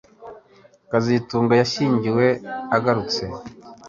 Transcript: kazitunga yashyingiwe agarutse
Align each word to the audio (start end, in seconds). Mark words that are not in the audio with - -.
kazitunga 0.91 1.53
yashyingiwe 1.61 2.25
agarutse 2.75 3.23